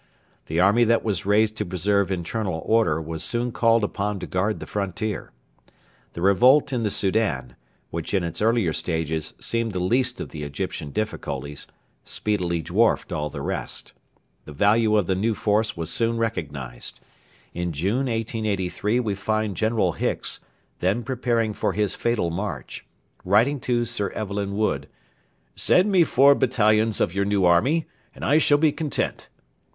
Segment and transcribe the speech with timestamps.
[0.47, 4.59] The army that was raised to preserve internal order was soon called upon to guard
[4.59, 5.31] the frontier.
[6.13, 7.55] The revolt in the Soudan,
[7.91, 11.67] which in its earlier stages seemed the least of the Egyptian difficulties,
[12.03, 13.93] speedily dwarfed all the rest.
[14.45, 16.99] The value of the new force was soon recognised.
[17.53, 20.39] In June 1883 we find General Hicks,
[20.79, 22.87] then preparing for his fatal march,
[23.23, 24.87] writing to Sir Evelyn Wood:
[25.55, 29.29] 'Send me four battalions of your new army, and I shall be content.'